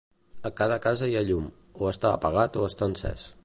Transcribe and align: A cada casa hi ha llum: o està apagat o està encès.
A 0.49 0.51
cada 0.61 0.77
casa 0.85 1.09
hi 1.11 1.19
ha 1.19 1.23
llum: 1.29 1.45
o 1.87 1.91
està 1.93 2.15
apagat 2.17 2.61
o 2.63 2.69
està 2.73 2.89
encès. 2.93 3.33